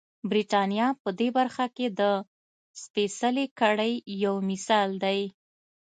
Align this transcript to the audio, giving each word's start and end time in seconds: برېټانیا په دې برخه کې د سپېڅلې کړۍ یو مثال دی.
برېټانیا 0.29 0.87
په 1.01 1.09
دې 1.19 1.29
برخه 1.37 1.65
کې 1.75 1.87
د 1.99 2.01
سپېڅلې 2.81 3.45
کړۍ 3.59 3.93
یو 4.23 4.35
مثال 4.49 4.89
دی. 5.03 5.19